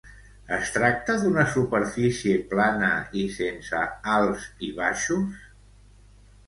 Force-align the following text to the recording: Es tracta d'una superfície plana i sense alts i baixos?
Es 0.55 0.69
tracta 0.77 1.17
d'una 1.23 1.43
superfície 1.57 2.39
plana 2.55 2.91
i 3.25 3.27
sense 3.37 3.83
alts 4.19 4.51
i 4.71 4.73
baixos? 4.81 5.47